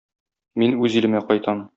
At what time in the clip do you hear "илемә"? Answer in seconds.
1.03-1.23